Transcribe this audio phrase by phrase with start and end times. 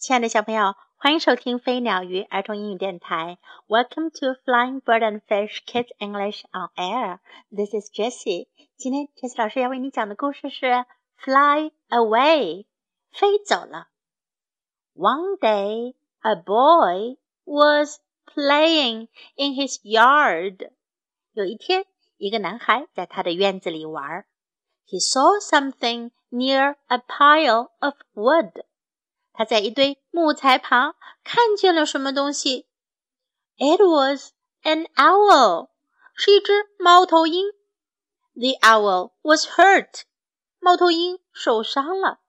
[0.00, 3.38] 亲爱的小朋友，欢迎收听飞鸟鱼儿童英语电台。
[3.66, 7.18] Welcome to Flying Bird and Fish Kids English on Air.
[7.50, 8.48] This is Jessie.
[8.76, 10.66] 今天 Jessie 老师要为你讲的故事是《
[11.16, 12.66] Fly Away》，
[13.10, 13.88] 飞走了。
[14.94, 20.70] One day, a boy was playing in his yard.
[21.32, 21.84] 有一天，
[22.16, 24.24] 一个男孩在他的院子里玩。
[24.86, 28.64] He saw something near a pile of wood.
[29.32, 32.66] 他在一堆木材旁看见了什么东西？
[33.58, 35.70] It was an owl，
[36.14, 37.50] 是一只猫头鹰。
[38.34, 40.02] The owl was hurt，
[40.58, 42.20] 猫头鹰受伤了。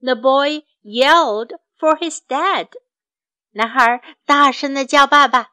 [0.00, 2.68] The boy yelled for his dad，
[3.52, 5.52] 男孩大声的叫爸爸。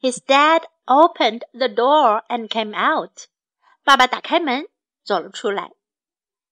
[0.00, 3.26] His dad opened the door and came out，
[3.84, 4.68] 爸爸打开门
[5.04, 5.72] 走了出来。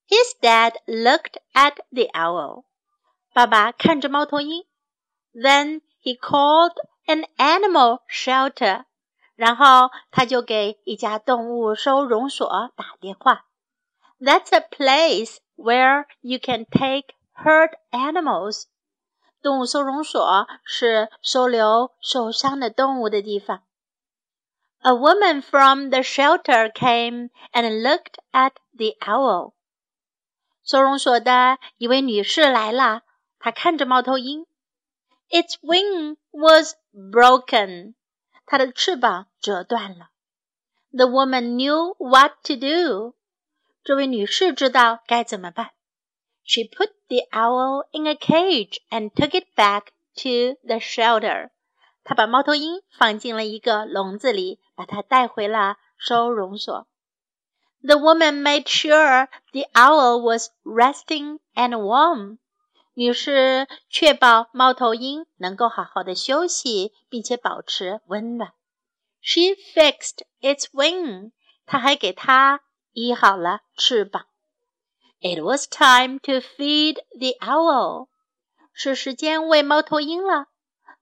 [0.09, 2.65] His dad looked at the owl。
[3.35, 4.65] 爸爸看着猫头鹰，
[5.33, 6.75] Then he called
[7.07, 8.85] an animal shelter，
[9.37, 13.47] 然后他就给一家动物收容所打电话。
[14.19, 18.65] That's a place where you can take hurt animals。
[19.41, 23.63] 动物收容所是收留受伤的动物的地方。
[24.83, 29.53] A woman from the shelter came and looked at the owl。
[30.63, 33.03] 收容所的一位女士来了。
[33.39, 34.47] 他看着猫头鹰，
[35.31, 37.95] Its wing was broken，
[38.47, 40.11] 它的翅膀折断了。
[40.93, 43.15] The woman knew what to do，
[43.85, 45.71] 这位女士知道该怎么办。
[46.43, 51.51] She put the owl in a cage and took it back to the shelter。
[52.03, 56.89] 她把猫头鹰放进了一个笼子里，把它带回了收容所。
[57.83, 62.39] The woman made sure the owl was resting and warm。
[62.98, 68.54] 女士确保猫头鹰能够好好的休息，并且保持温暖。
[69.20, 71.34] She fixed its wing，
[71.66, 72.62] 她还给它
[72.94, 74.28] 医好了翅膀。
[75.20, 78.08] It was time to feed the owl，
[78.72, 80.48] 是时间喂猫头鹰了。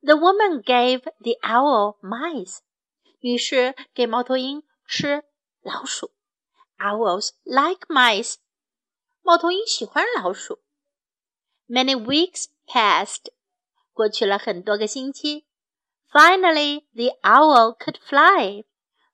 [0.01, 2.57] The woman gave the owl mice，
[3.19, 5.25] 女士给猫头鹰吃
[5.61, 6.09] 老鼠。
[6.79, 8.37] Owls like mice，
[9.21, 10.62] 猫头鹰喜欢老鼠。
[11.68, 13.30] Many weeks passed.
[13.92, 15.46] 过去了很多个星期。
[16.10, 18.64] Finally, the owl could fly.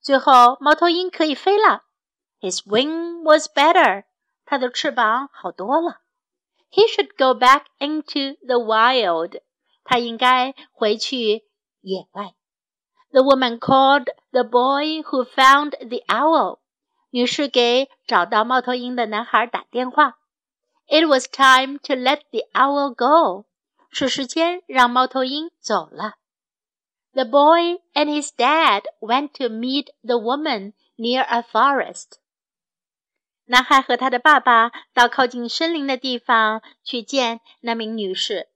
[0.01, 1.85] 最后，猫头鹰可以飞了。
[2.41, 4.05] His wing was better.
[4.45, 6.03] 它的翅膀好多了。
[6.71, 9.41] He should go back into the wild.
[9.83, 11.45] 他应该回去
[11.81, 12.35] 野外。
[13.11, 16.59] The woman called the boy who found the owl.
[17.11, 20.19] 女士给找到猫头鹰的男孩打电话。
[20.89, 23.47] it was time to let the owl go.
[23.91, 26.15] 是时间让猫头鹰走了。
[27.13, 32.19] The boy and his dad went to meet the woman near a forest.
[33.47, 38.49] 男孩和他的爸爸到靠近森林的地方去见那名女士。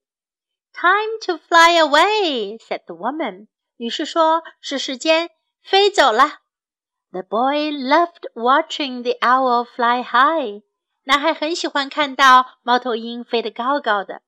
[0.73, 3.49] Time to fly away, said the woman.
[3.77, 5.31] 女士说：“是时间
[5.63, 6.41] 飞走了。”
[7.11, 10.63] The boy loved watching the owl fly high.
[11.05, 14.23] 男孩很喜欢看到猫头鹰飞得高高的。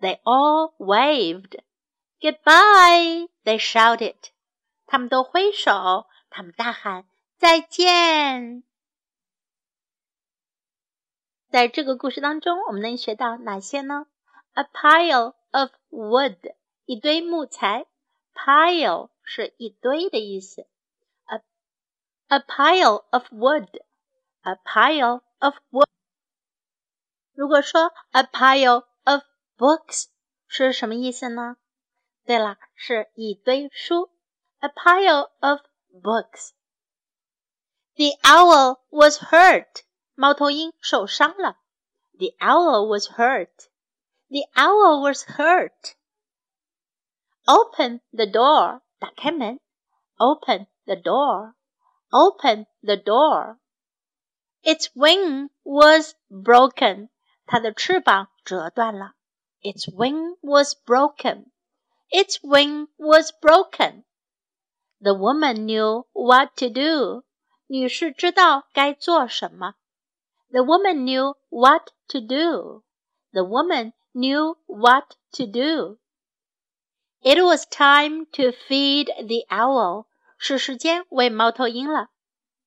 [0.00, 1.60] They all waved.
[2.20, 4.16] Goodbye, they shouted.
[4.86, 8.64] 他们都挥手，他们大喊再见。
[11.48, 14.06] 在这个故事当中，我们能学到哪些呢？
[14.54, 16.54] A pile of wood，
[16.84, 17.86] 一堆木材。
[18.34, 20.66] Pile 是一堆的意思。
[21.26, 21.42] A
[22.28, 25.86] a pile of wood，a pile of wood。
[27.34, 29.22] 如果说 a pile of
[29.56, 30.06] books
[30.46, 31.56] 是什么意思呢？
[32.24, 34.10] 对了，是一堆书。
[34.60, 35.60] A pile of
[35.92, 36.50] books.
[37.94, 39.82] The owl was hurt.
[40.14, 41.58] 猫头鹰受伤了。
[42.18, 43.68] The owl was hurt.
[44.28, 45.94] The owl was hurt.
[47.44, 48.82] Open the door.
[48.98, 49.60] 打开门。
[50.16, 51.54] Open the door.
[52.10, 53.58] Open the door.
[54.62, 57.10] Its wing was broken.
[57.46, 59.12] 它的翅膀折断了。
[59.62, 61.46] Its wing was broken.
[62.10, 64.04] Its wing was broken.
[65.00, 67.24] The woman knew what to do.
[67.66, 69.74] 女士知道该做什么。
[70.50, 72.82] The woman knew what to do.
[73.32, 75.98] The woman knew what to do.
[77.20, 80.06] It was time to feed the owl.
[80.38, 82.08] 是时间喂猫头鹰了。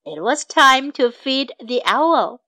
[0.04, 2.42] It was time to feed the owl.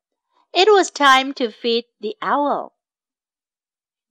[0.53, 2.73] It was time to feed the owl.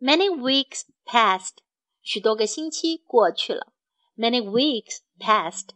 [0.00, 1.62] Many weeks passed.
[2.02, 3.72] 许多个星期过去了。
[4.16, 5.70] Many weeks passed.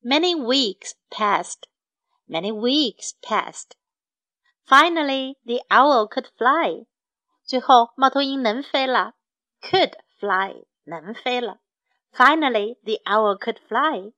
[0.00, 1.64] Many weeks passed.
[2.28, 3.72] Many weeks passed.
[4.66, 6.86] Finally, the owl could fly.
[7.44, 9.14] 最后，猫头鹰能飞了。
[9.60, 11.58] Could fly，能飞了。
[12.12, 14.12] Finally, the owl could fly.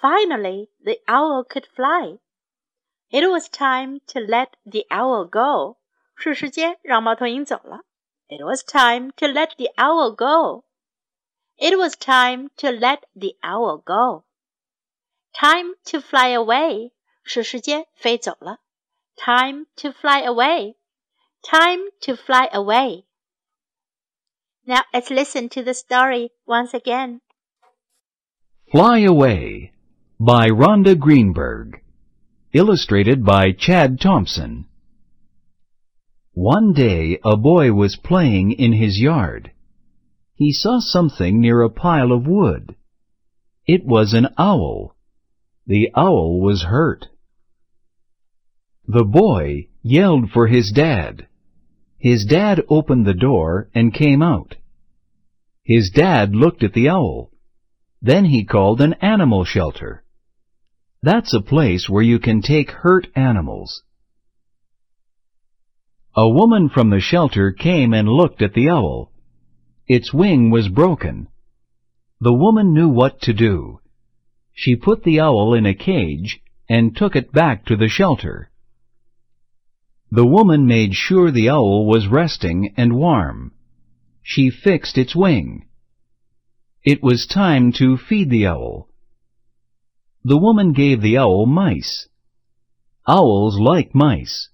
[0.00, 2.18] Finally, the owl could fly.
[3.10, 5.76] It was time to let the owl go.
[6.16, 7.84] 是时间让猫头鹰走了。
[8.28, 10.64] It was time to let the owl go.
[11.56, 14.24] It was time to let the owl go.
[15.32, 16.92] Time to fly away.
[17.22, 18.58] 是时间飞走了。
[19.16, 20.74] Time to fly away.
[21.42, 23.04] Time to fly away.
[24.66, 27.20] Now let's listen to the story once again.
[28.72, 29.72] Fly Away
[30.18, 31.82] by Rhonda Greenberg.
[32.53, 34.65] Illustrated by Chad Thompson.
[36.33, 39.51] One day a boy was playing in his yard.
[40.35, 42.75] He saw something near a pile of wood.
[43.65, 44.97] It was an owl.
[45.65, 47.07] The owl was hurt.
[48.85, 51.27] The boy yelled for his dad.
[51.97, 54.57] His dad opened the door and came out.
[55.63, 57.31] His dad looked at the owl.
[58.01, 60.03] Then he called an animal shelter.
[61.03, 63.81] That's a place where you can take hurt animals.
[66.15, 69.11] A woman from the shelter came and looked at the owl.
[69.87, 71.27] Its wing was broken.
[72.19, 73.79] The woman knew what to do.
[74.53, 76.39] She put the owl in a cage
[76.69, 78.51] and took it back to the shelter.
[80.11, 83.53] The woman made sure the owl was resting and warm.
[84.21, 85.65] She fixed its wing.
[86.83, 88.90] It was time to feed the owl.
[90.23, 92.07] The woman gave the owl mice.
[93.07, 94.49] Owls like mice.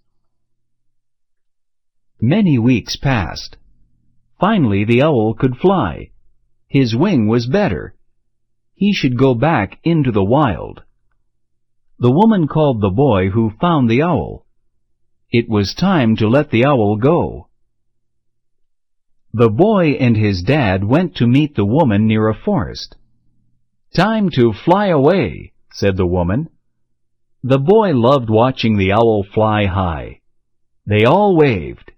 [2.22, 3.58] Many weeks passed.
[4.40, 6.12] Finally the owl could fly.
[6.68, 7.96] His wing was better.
[8.75, 10.84] He should go back into the wild.
[12.00, 14.46] The woman called the boy who found the owl.
[15.31, 17.50] It was time to let the owl go.
[19.34, 22.96] The boy and his dad went to meet the woman near a forest.
[23.94, 26.49] Time to fly away, said the woman.
[27.43, 30.20] The boy loved watching the owl fly high.
[30.87, 31.93] They all waved.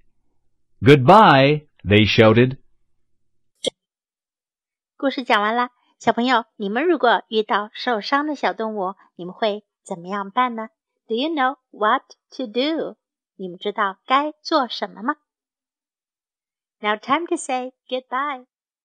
[0.81, 2.59] Goodbye, they shouted.
[4.97, 10.69] 故事讲完了，小朋友，你们如果遇到受伤的小动物，你们会怎么样办呢？
[11.07, 12.03] Do you know what
[12.37, 12.97] to do？
[13.37, 15.17] 你们知道该做什么吗？
[16.81, 18.47] Now time to say goodbye.